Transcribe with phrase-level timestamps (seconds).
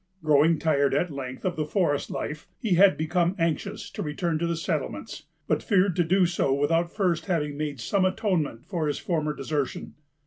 [0.23, 4.47] Growing tired, at length, of the forest life, he had become anxious to return to
[4.47, 8.97] the settlements, but feared to do so without first having made some atonement for his
[8.97, 9.93] former desertion.